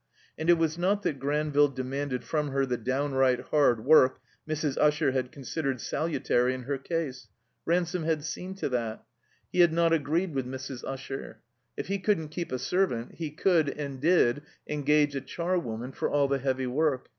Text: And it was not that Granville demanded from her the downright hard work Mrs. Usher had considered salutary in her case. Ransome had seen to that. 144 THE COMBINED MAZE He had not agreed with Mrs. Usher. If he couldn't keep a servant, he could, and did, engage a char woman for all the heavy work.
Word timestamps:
And 0.35 0.49
it 0.49 0.57
was 0.57 0.79
not 0.79 1.03
that 1.03 1.19
Granville 1.19 1.67
demanded 1.67 2.23
from 2.23 2.47
her 2.47 2.65
the 2.65 2.75
downright 2.75 3.39
hard 3.51 3.85
work 3.85 4.19
Mrs. 4.49 4.75
Usher 4.79 5.11
had 5.11 5.31
considered 5.31 5.79
salutary 5.79 6.55
in 6.55 6.63
her 6.63 6.79
case. 6.79 7.27
Ransome 7.67 8.01
had 8.05 8.23
seen 8.23 8.55
to 8.55 8.69
that. 8.69 9.05
144 9.51 9.51
THE 9.51 9.51
COMBINED 9.51 9.51
MAZE 9.51 9.51
He 9.51 9.59
had 9.59 9.73
not 9.73 9.93
agreed 9.93 10.33
with 10.33 10.47
Mrs. 10.47 10.83
Usher. 10.91 11.41
If 11.77 11.85
he 11.89 11.99
couldn't 11.99 12.29
keep 12.29 12.51
a 12.51 12.57
servant, 12.57 13.11
he 13.17 13.29
could, 13.29 13.69
and 13.69 14.01
did, 14.01 14.41
engage 14.67 15.15
a 15.15 15.21
char 15.21 15.59
woman 15.59 15.91
for 15.91 16.09
all 16.09 16.27
the 16.27 16.39
heavy 16.39 16.65
work. 16.65 17.09